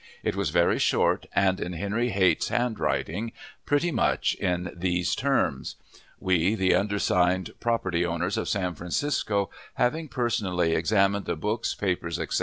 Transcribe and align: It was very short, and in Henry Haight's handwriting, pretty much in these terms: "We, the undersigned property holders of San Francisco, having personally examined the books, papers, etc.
It 0.23 0.35
was 0.35 0.49
very 0.49 0.79
short, 0.79 1.27
and 1.35 1.59
in 1.59 1.73
Henry 1.73 2.09
Haight's 2.09 2.47
handwriting, 2.47 3.33
pretty 3.67 3.91
much 3.91 4.33
in 4.33 4.71
these 4.75 5.13
terms: 5.13 5.75
"We, 6.19 6.55
the 6.55 6.73
undersigned 6.73 7.51
property 7.59 8.01
holders 8.01 8.35
of 8.35 8.49
San 8.49 8.73
Francisco, 8.73 9.51
having 9.75 10.07
personally 10.07 10.73
examined 10.73 11.25
the 11.25 11.35
books, 11.35 11.75
papers, 11.75 12.17
etc. 12.17 12.39